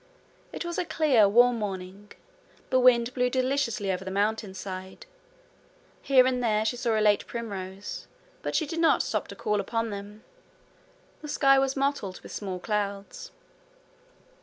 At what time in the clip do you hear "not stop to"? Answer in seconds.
8.79-9.35